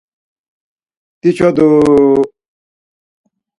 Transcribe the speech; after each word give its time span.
Diçoduu... 1.21 2.21